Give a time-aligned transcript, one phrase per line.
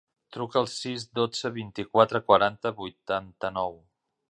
[0.35, 3.79] Truca al sis, dotze, vint-i-quatre, quaranta, vuitanta-nou.